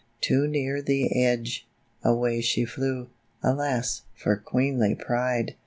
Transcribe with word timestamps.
Too 0.19 0.47
near 0.47 0.81
the 0.81 1.23
edge, 1.23 1.67
away 2.03 2.41
she 2.41 2.65
flew; 2.65 3.09
Alas, 3.43 4.01
for 4.15 4.35
queenly 4.35 4.95
pride 4.95 5.53